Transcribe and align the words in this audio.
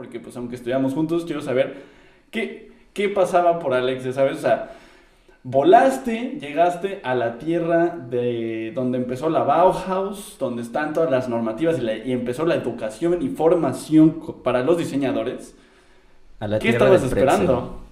porque 0.00 0.18
pues 0.18 0.34
aunque 0.38 0.54
estudiamos 0.54 0.94
juntos, 0.94 1.26
quiero 1.26 1.42
saber 1.42 1.74
qué, 2.30 2.72
qué 2.94 3.10
pasaba 3.10 3.58
por 3.58 3.74
Alex, 3.74 4.14
¿sabes? 4.14 4.38
O 4.38 4.40
sea, 4.40 4.70
volaste, 5.42 6.38
llegaste 6.40 7.02
a 7.04 7.14
la 7.14 7.36
tierra 7.36 7.98
de 8.08 8.72
donde 8.74 8.96
empezó 8.96 9.28
la 9.28 9.42
Bauhaus, 9.42 10.38
donde 10.38 10.62
están 10.62 10.94
todas 10.94 11.10
las 11.10 11.28
normativas 11.28 11.78
y, 11.78 12.12
empezó 12.12 12.46
la 12.46 12.54
educación 12.54 13.20
y 13.20 13.28
formación 13.28 14.22
para 14.42 14.64
los 14.64 14.78
diseñadores. 14.78 15.54
¿Qué 16.62 16.70
estabas 16.70 17.02
esperando? 17.02 17.82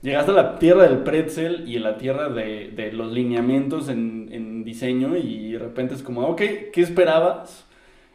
Llegaste 0.00 0.30
a 0.30 0.34
la 0.34 0.58
tierra 0.58 0.84
del 0.84 1.00
pretzel 1.00 1.68
y 1.68 1.76
a 1.76 1.80
la 1.80 1.98
tierra 1.98 2.30
de, 2.30 2.90
los 2.94 3.12
lineamientos 3.12 3.90
en, 3.90 4.64
diseño 4.64 5.18
y 5.18 5.52
de 5.52 5.58
repente 5.58 5.96
es 5.96 6.02
como, 6.02 6.22
ok, 6.28 6.40
¿qué 6.72 6.80
esperabas? 6.80 7.66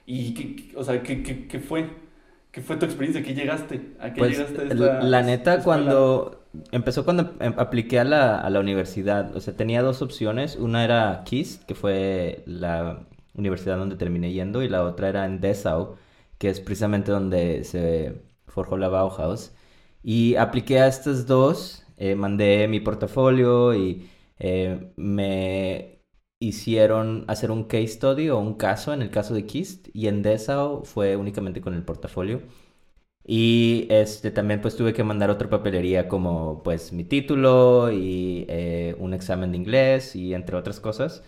Y, 0.08 0.34
qué, 0.34 0.76
o 0.76 0.84
sea, 0.84 1.04
¿qué, 1.04 1.22
qué, 1.22 1.60
fue? 1.60 2.07
¿Qué 2.52 2.62
fue 2.62 2.78
tu 2.78 2.86
experiencia? 2.86 3.24
¿Qué 3.24 3.34
llegaste? 3.34 3.94
¿A 4.00 4.14
qué 4.14 4.20
pues, 4.20 4.32
llegaste 4.38 4.68
esta, 4.68 5.04
La 5.04 5.22
neta, 5.22 5.64
cuando... 5.64 6.44
Empezó 6.72 7.06
cuando 7.06 7.36
em, 7.40 7.54
apliqué 7.58 8.00
a 8.00 8.04
la, 8.04 8.40
a 8.40 8.50
la 8.50 8.60
universidad. 8.60 9.36
O 9.36 9.42
sea, 9.42 9.56
tenía 9.56 9.84
dos 9.84 10.02
opciones. 10.02 10.56
Una 10.56 10.84
era 10.84 11.22
KISS, 11.24 11.60
que 11.68 11.76
fue 11.76 12.42
la 12.48 13.06
universidad 13.36 13.78
donde 13.78 13.96
terminé 13.96 14.32
yendo, 14.32 14.64
y 14.64 14.70
la 14.70 14.84
otra 14.84 15.10
era 15.10 15.26
en 15.26 15.40
Dessau, 15.40 15.98
que 16.40 16.50
es 16.50 16.60
precisamente 16.60 17.12
donde 17.12 17.64
se 17.64 18.22
forjó 18.48 18.78
la 18.78 18.88
Bauhaus. 18.90 19.54
Y 20.04 20.36
apliqué 20.36 20.80
a 20.80 20.88
estas 20.88 21.28
dos, 21.28 21.86
eh, 21.98 22.16
mandé 22.16 22.68
mi 22.68 22.80
portafolio 22.80 23.76
y 23.76 24.10
eh, 24.40 24.92
me 24.96 25.97
hicieron 26.40 27.26
hacer 27.28 27.52
un 27.52 27.64
case 27.66 27.88
study 27.88 28.30
o 28.30 28.40
un 28.40 28.56
caso 28.56 28.94
en 28.94 29.02
el 29.02 29.10
caso 29.12 29.34
de 29.34 29.46
KIST 29.46 29.90
y 29.94 30.08
en 30.08 30.22
Dessau 30.24 30.84
fue 30.86 31.16
únicamente 31.18 31.62
con 31.62 31.74
el 31.74 31.84
portafolio. 31.84 32.42
Y 33.26 33.88
este, 33.90 34.32
también 34.32 34.62
pues 34.62 34.78
tuve 34.78 34.94
que 34.94 35.04
mandar 35.04 35.30
otra 35.30 35.50
papelería 35.50 36.08
como 36.08 36.64
pues 36.64 36.94
mi 36.94 37.04
título 37.04 37.92
y 37.92 38.46
eh, 38.48 38.96
un 39.00 39.14
examen 39.14 39.52
de 39.52 39.58
inglés 39.58 40.16
y 40.16 40.34
entre 40.34 40.56
otras 40.56 40.80
cosas. 40.80 41.24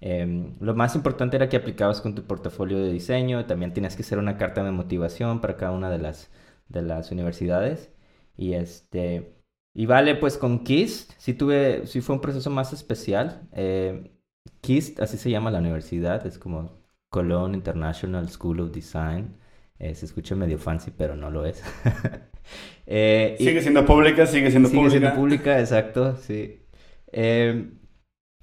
Em, 0.00 0.56
lo 0.60 0.74
más 0.74 0.94
importante 0.96 1.36
era 1.36 1.48
que 1.48 1.56
aplicabas 1.56 2.00
con 2.00 2.14
tu 2.14 2.24
portafolio 2.26 2.78
de 2.78 2.92
diseño, 2.92 3.46
también 3.46 3.72
tenías 3.74 3.96
que 3.96 4.02
hacer 4.02 4.18
una 4.18 4.36
carta 4.38 4.64
de 4.64 4.70
motivación 4.72 5.40
para 5.40 5.56
cada 5.56 5.72
una 5.72 5.90
de 5.90 5.98
las, 5.98 6.30
de 6.68 6.82
las 6.82 7.10
universidades. 7.12 7.90
Y 8.36 8.54
este, 8.54 9.34
y 9.74 9.86
vale, 9.86 10.14
pues 10.16 10.38
con 10.38 10.64
KIST 10.64 11.12
sí 11.18 11.34
tuve, 11.34 11.86
sí 11.86 12.00
fue 12.00 12.16
un 12.16 12.20
proceso 12.22 12.50
más 12.50 12.72
especial. 12.72 13.48
Eh, 13.52 14.13
KIST, 14.60 15.00
así 15.00 15.18
se 15.18 15.30
llama 15.30 15.50
la 15.50 15.58
universidad, 15.58 16.26
es 16.26 16.38
como 16.38 16.72
Cologne 17.10 17.54
International 17.56 18.28
School 18.28 18.60
of 18.60 18.72
Design. 18.72 19.36
Eh, 19.78 19.94
se 19.94 20.06
escucha 20.06 20.34
medio 20.36 20.58
fancy, 20.58 20.90
pero 20.96 21.16
no 21.16 21.30
lo 21.30 21.44
es. 21.46 21.62
Eh, 22.86 23.36
sigue 23.38 23.62
siendo 23.62 23.86
pública, 23.86 24.26
sigue 24.26 24.50
siendo 24.50 24.68
sigue 24.68 24.78
pública. 24.82 24.90
siendo 24.90 25.14
pública, 25.14 25.58
exacto, 25.60 26.16
sí. 26.18 26.60
Em, 27.12 27.78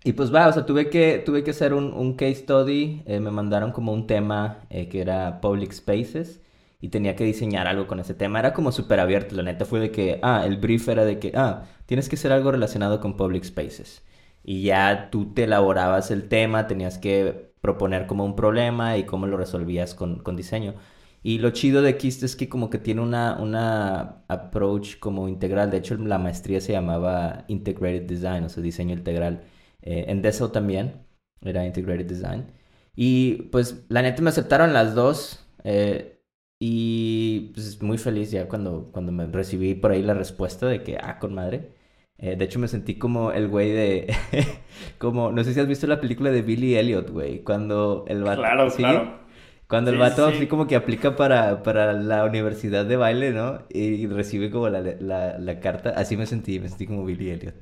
y 0.03 0.13
pues 0.13 0.33
va, 0.33 0.47
o 0.47 0.53
sea, 0.53 0.65
tuve 0.65 0.89
que, 0.89 1.19
tuve 1.25 1.43
que 1.43 1.51
hacer 1.51 1.73
un, 1.73 1.93
un 1.93 2.15
case 2.15 2.35
study. 2.35 3.03
me 3.07 3.19
mandaron 3.31 3.71
como 3.71 3.93
un 3.93 4.07
tema 4.07 4.65
que 4.69 5.01
era 5.01 5.41
Public 5.41 5.71
Spaces 5.73 6.41
y 6.81 6.89
tenía 6.89 7.15
que 7.15 7.23
diseñar 7.23 7.67
algo 7.67 7.87
con 7.87 7.99
ese 7.99 8.13
tema. 8.15 8.39
Era 8.39 8.53
como 8.53 8.71
súper 8.71 8.99
abierto, 8.99 9.35
la 9.35 9.43
neta 9.43 9.65
fue 9.65 9.79
de 9.79 9.91
que, 9.91 10.19
ah, 10.23 10.43
el 10.45 10.57
brief 10.57 10.87
era 10.89 11.05
de 11.05 11.19
que, 11.19 11.31
ah, 11.35 11.65
tienes 11.85 12.09
que 12.09 12.15
hacer 12.15 12.31
algo 12.31 12.51
relacionado 12.51 12.99
con 12.99 13.17
public 13.17 13.43
spaces. 13.43 14.03
Y 14.43 14.63
ya 14.63 15.09
tú 15.11 15.33
te 15.33 15.43
elaborabas 15.45 16.11
el 16.11 16.27
tema, 16.29 16.67
tenías 16.67 16.97
que 16.97 17.53
proponer 17.61 18.07
como 18.07 18.25
un 18.25 18.35
problema 18.35 18.97
y 18.97 19.05
cómo 19.05 19.27
lo 19.27 19.37
resolvías 19.37 19.95
con, 19.95 20.19
con 20.19 20.35
diseño. 20.35 20.75
Y 21.23 21.37
lo 21.39 21.51
chido 21.51 21.81
de 21.83 21.97
Kist 21.97 22.23
es 22.23 22.35
que 22.35 22.49
como 22.49 22.69
que 22.69 22.79
tiene 22.79 23.01
una, 23.01 23.37
una 23.39 24.23
approach 24.27 24.97
como 24.99 25.27
integral. 25.27 25.69
De 25.69 25.77
hecho, 25.77 25.95
la 25.97 26.17
maestría 26.17 26.61
se 26.61 26.71
llamaba 26.73 27.45
Integrated 27.47 28.03
Design, 28.07 28.43
o 28.45 28.49
sea, 28.49 28.63
diseño 28.63 28.93
integral. 28.93 29.43
Eh, 29.83 30.05
en 30.07 30.21
DESO 30.21 30.51
también 30.51 31.05
era 31.41 31.65
Integrated 31.65 32.07
Design. 32.07 32.47
Y 32.95 33.43
pues 33.51 33.85
la 33.89 34.01
neta 34.01 34.21
me 34.21 34.29
aceptaron 34.29 34.73
las 34.73 34.95
dos. 34.95 35.45
Eh, 35.63 36.19
y 36.59 37.51
pues 37.53 37.81
muy 37.81 37.97
feliz 37.97 38.31
ya 38.31 38.47
cuando, 38.47 38.91
cuando 38.91 39.11
me 39.11 39.25
recibí 39.27 39.73
por 39.75 39.91
ahí 39.91 40.03
la 40.03 40.13
respuesta 40.13 40.67
de 40.67 40.83
que, 40.83 40.97
ah, 41.01 41.19
con 41.19 41.33
madre. 41.35 41.73
Eh, 42.21 42.35
de 42.35 42.45
hecho 42.45 42.59
me 42.59 42.67
sentí 42.67 42.95
como 42.95 43.31
el 43.31 43.47
güey 43.47 43.71
de... 43.71 44.13
como, 44.99 45.31
no 45.31 45.43
sé 45.43 45.53
si 45.53 45.59
has 45.59 45.67
visto 45.67 45.87
la 45.87 45.99
película 45.99 46.29
de 46.29 46.43
Billy 46.43 46.75
Elliot, 46.75 47.09
güey. 47.09 47.39
Cuando 47.39 48.05
el 48.07 48.23
vato... 48.23 48.41
Claro, 48.41 48.71
claro. 48.71 49.21
Cuando 49.67 49.89
el 49.89 49.97
vato 49.97 50.25
así 50.25 50.47
como 50.47 50.67
que 50.67 50.75
aplica 50.75 51.15
para, 51.15 51.63
para 51.63 51.93
la 51.93 52.25
universidad 52.25 52.85
de 52.85 52.97
baile, 52.97 53.31
¿no? 53.31 53.63
Y, 53.69 54.05
recibe 54.05 54.51
como 54.51 54.67
la, 54.67 54.81
la, 54.81 55.39
la, 55.39 55.59
carta. 55.61 55.91
Así 55.91 56.17
me 56.17 56.25
sentí, 56.25 56.59
me 56.59 56.67
sentí 56.67 56.85
como 56.85 57.05
Billy 57.05 57.29
Elliot. 57.29 57.55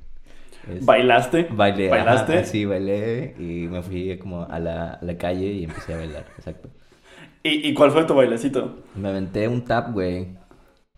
¿Bailaste? 0.82 1.48
Bailé. 1.52 1.90
¿Bailaste? 1.90 2.46
sí, 2.46 2.66
bailé 2.66 3.36
y 3.38 3.68
me 3.68 3.84
fui 3.84 4.18
como 4.18 4.44
a 4.44 4.60
la, 4.60 4.94
a 4.94 5.06
la 5.06 5.18
calle 5.18 5.52
y 5.54 5.64
empecé 5.66 5.94
a 5.94 5.98
bailar, 5.98 6.26
exacto. 6.38 6.70
¿Y, 7.44 7.74
cuál 7.74 7.92
fue 7.92 8.04
tu 8.04 8.16
bailecito? 8.16 8.80
Me 8.96 9.10
aventé 9.10 9.48
un 9.48 9.64
tap, 9.64 9.94
güey. 9.94 10.36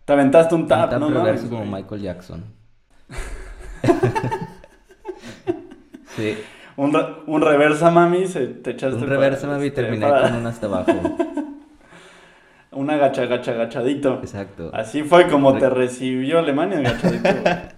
¿Te 0.04 0.12
aventaste 0.12 0.54
un 0.54 0.66
tap? 0.66 0.84
Un 0.84 0.90
tap 0.90 1.00
no 1.00 1.10
reverso 1.10 1.48
como 1.48 1.64
Michael 1.64 2.02
Jackson. 2.02 2.61
sí. 6.16 6.38
Un, 6.76 6.96
un 7.26 7.42
reversa, 7.42 7.90
mami, 7.90 8.26
se, 8.26 8.46
te 8.46 8.70
echaste... 8.70 8.96
Un 8.96 9.08
reversa, 9.08 9.46
mami, 9.46 9.66
este, 9.66 9.82
terminé 9.82 10.08
con 10.08 10.34
un 10.34 10.46
hasta 10.46 10.66
abajo. 10.66 10.92
un 12.72 12.90
agacha, 12.90 13.22
agacha, 13.22 13.52
agachadito. 13.52 14.18
Exacto. 14.20 14.70
Así 14.72 15.02
fue 15.02 15.28
como 15.28 15.58
te 15.58 15.68
recibió 15.68 16.38
Alemania, 16.38 16.78
agachadito. 16.78 17.28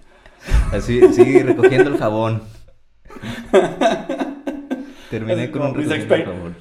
Así, 0.72 1.00
sí, 1.12 1.42
recogiendo 1.42 1.90
el 1.90 1.98
jabón. 1.98 2.42
Terminé 5.10 5.50
con 5.50 5.62
un 5.62 5.74
recogiendo 5.74 6.14
el 6.14 6.24
jabón 6.24 6.56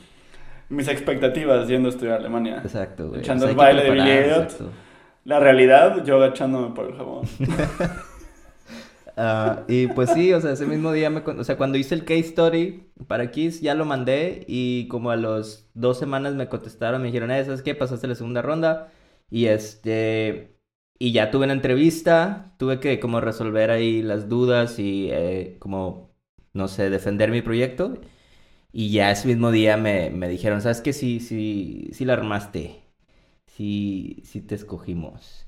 mis 0.74 0.88
expectativas 0.88 1.68
yendo 1.68 1.88
a 1.88 1.92
estudiar 1.92 2.16
a 2.16 2.20
Alemania. 2.20 2.62
Exacto, 2.64 3.10
güey. 3.10 3.22
Echando 3.22 3.48
el 3.48 3.56
baile 3.56 3.84
de 3.84 3.92
Billy 3.92 4.48
La 5.25 5.40
realidad, 5.40 6.04
yo 6.04 6.18
agachándome 6.18 6.75
por 6.75 6.86
el 6.86 6.96
jabón. 6.96 7.25
Ah, 9.16 9.66
y 9.68 9.88
pues 9.88 10.12
sí, 10.12 10.34
o 10.34 10.41
sea, 10.41 10.53
ese 10.53 10.66
mismo 10.66 10.91
día, 10.91 11.09
me, 11.12 11.19
o 11.22 11.44
sea, 11.44 11.56
cuando 11.57 11.78
hice 11.78 11.94
el 11.94 12.03
case 12.03 12.22
story 12.22 12.91
para 13.07 13.29
Kiss, 13.29 13.62
ya 13.62 13.75
lo 13.75 13.85
mandé 13.85 14.44
y 14.47 14.88
como 14.88 15.12
a 15.12 15.16
los 15.16 15.69
dos 15.75 16.00
semanas 16.00 16.34
me 16.34 16.50
contestaron, 16.50 17.01
me 17.01 17.07
dijeron, 17.07 17.29
eh, 17.31 17.46
¿sabes 17.46 17.62
qué? 17.62 17.75
Pasaste 17.75 18.07
la 18.07 18.16
segunda 18.16 18.41
ronda 18.41 18.91
y 19.29 19.46
este, 19.46 20.57
y 20.97 21.12
ya 21.13 21.29
tuve 21.29 21.44
una 21.46 21.53
entrevista, 21.53 22.56
tuve 22.57 22.79
que 22.79 23.00
como 23.00 23.22
resolver 23.22 23.69
ahí 23.69 24.01
las 24.01 24.29
dudas 24.29 24.79
y 24.79 25.09
eh, 25.12 25.57
como, 25.59 26.16
no 26.53 26.68
sé, 26.68 26.90
defender 26.90 27.30
mi 27.30 27.41
proyecto 27.44 28.00
y 28.74 28.91
ya 28.91 29.12
ese 29.12 29.28
mismo 29.28 29.51
día 29.51 29.78
me, 29.78 30.09
me 30.12 30.30
dijeron, 30.30 30.62
¿sabes 30.62 30.81
qué? 30.81 30.94
Sí, 30.94 31.19
sí, 31.22 31.90
sí 31.94 32.06
la 32.06 32.13
armaste. 32.13 32.84
Sí, 33.47 34.22
sí 34.25 34.41
te 34.41 34.56
escogimos. 34.56 35.47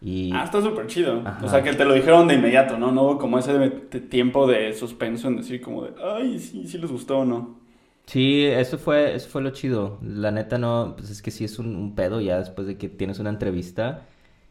Y... 0.00 0.30
Ah, 0.32 0.44
está 0.44 0.60
súper 0.60 0.86
chido. 0.86 1.22
O 1.42 1.48
sea, 1.48 1.62
que 1.62 1.72
te 1.72 1.84
lo 1.84 1.94
dijeron 1.94 2.28
de 2.28 2.34
inmediato, 2.34 2.78
¿no? 2.78 2.92
No 2.92 3.02
hubo 3.02 3.18
como 3.18 3.38
ese 3.38 3.68
tiempo 4.10 4.46
de 4.46 4.72
suspenso 4.74 5.28
en 5.28 5.38
decir 5.38 5.60
como 5.60 5.84
de, 5.84 5.92
ay, 6.02 6.38
sí, 6.38 6.66
sí 6.66 6.78
les 6.78 6.90
gustó 6.90 7.20
o 7.20 7.24
no. 7.24 7.58
Sí, 8.06 8.44
eso 8.44 8.78
fue, 8.78 9.14
eso 9.14 9.28
fue 9.28 9.42
lo 9.42 9.50
chido. 9.50 9.98
La 10.02 10.30
neta 10.30 10.58
no, 10.58 10.94
pues 10.96 11.10
es 11.10 11.22
que 11.22 11.30
sí 11.30 11.44
es 11.44 11.58
un, 11.58 11.94
pedo 11.94 12.20
ya 12.20 12.38
después 12.38 12.66
de 12.66 12.78
que 12.78 12.88
tienes 12.88 13.18
una 13.18 13.30
entrevista, 13.30 14.06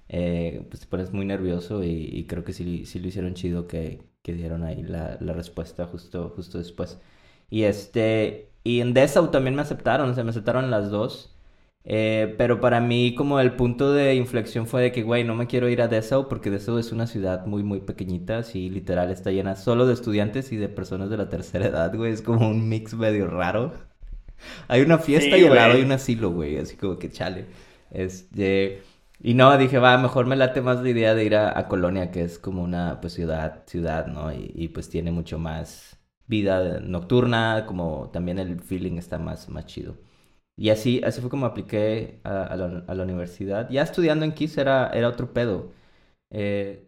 eh, 0.09 0.65
pues 0.69 0.81
te 0.81 0.87
pones 0.87 1.13
muy 1.13 1.25
nervioso 1.25 1.83
y, 1.83 2.25
creo 2.27 2.43
que 2.43 2.53
sí, 2.53 2.85
sí 2.85 2.99
lo 2.99 3.07
hicieron 3.07 3.33
chido 3.33 3.67
que, 3.67 4.01
que 4.21 4.33
dieron 4.33 4.63
ahí 4.63 4.83
la, 4.83 5.17
la 5.21 5.33
respuesta 5.33 5.85
justo, 5.87 6.33
justo 6.35 6.57
después. 6.57 6.99
Y 7.49 7.63
este, 7.63 8.49
y 8.63 8.81
en 8.81 8.93
Dessau 8.93 9.31
también 9.31 9.55
me 9.55 9.61
aceptaron, 9.61 10.09
o 10.09 10.13
sea, 10.13 10.23
me 10.23 10.31
aceptaron 10.31 10.71
las 10.71 10.89
dos. 10.89 11.34
Eh, 11.87 12.33
pero 12.37 12.59
para 12.59 12.81
mí 12.81 13.13
como 13.13 13.39
el 13.39 13.55
punto 13.55 13.93
de 13.93 14.15
inflexión 14.15 14.65
fue 14.65 14.81
de 14.81 14.91
que, 14.91 15.03
güey, 15.03 15.23
no 15.23 15.35
me 15.35 15.45
quiero 15.45 15.69
ir 15.69 15.81
a 15.81 15.87
Dessau 15.87 16.27
porque 16.27 16.49
Dessau 16.49 16.79
es 16.79 16.91
una 16.91 17.05
ciudad 17.05 17.45
muy, 17.45 17.63
muy 17.63 17.79
pequeñita, 17.79 18.39
así 18.39 18.69
literal 18.69 19.11
está 19.11 19.31
llena 19.31 19.55
solo 19.55 19.85
de 19.85 19.93
estudiantes 19.93 20.51
y 20.51 20.57
de 20.57 20.67
personas 20.67 21.11
de 21.11 21.17
la 21.17 21.29
tercera 21.29 21.67
edad, 21.67 21.95
güey, 21.95 22.11
es 22.11 22.21
como 22.23 22.49
un 22.49 22.67
mix 22.67 22.95
medio 22.95 23.27
raro. 23.27 23.73
Hay 24.67 24.81
una 24.81 24.97
fiesta 24.97 25.37
y 25.37 25.45
al 25.45 25.55
lado 25.55 25.73
hay 25.75 25.83
un 25.83 25.91
asilo, 25.91 26.31
güey, 26.31 26.57
así 26.57 26.75
como 26.75 26.97
que 26.99 27.09
chale. 27.11 27.45
Este... 27.91 28.83
Y 29.21 29.33
no, 29.33 29.57
dije, 29.57 29.79
va, 29.79 29.97
mejor 29.97 30.25
me 30.27 30.35
late 30.35 30.61
más 30.61 30.81
la 30.81 30.89
idea 30.89 31.15
de 31.15 31.23
ir 31.25 31.35
a, 31.35 31.67
Colonia, 31.67 32.11
que 32.11 32.23
es 32.23 32.37
como 32.37 32.61
una 32.61 32.99
pues, 33.01 33.13
ciudad, 33.13 33.63
ciudad, 33.65 34.07
¿no? 34.07 34.31
Y, 34.33 34.51
y, 34.53 34.67
pues 34.67 34.89
tiene 34.89 35.11
mucho 35.11 35.39
más, 35.39 35.97
vida 36.27 36.79
nocturna, 36.81 37.65
como 37.65 38.09
también 38.11 38.39
el 38.39 38.59
feeling 38.59 38.97
está 38.97 39.17
más, 39.17 39.49
más 39.49 39.65
chido. 39.65 39.95
Y 40.57 40.69
así, 40.69 41.01
así 41.03 41.19
fue 41.21 41.29
como 41.29 41.45
apliqué 41.45 42.19
a, 42.23 42.55
la, 42.55 43.03
universidad. 43.03 43.69
Ya 43.69 43.81
estudiando 43.83 44.25
en 44.25 44.33
KISS 44.33 44.57
era, 44.59 44.89
era 44.93 45.09
otro 45.09 45.33
pedo. 45.33 45.71
Eh, 46.31 46.83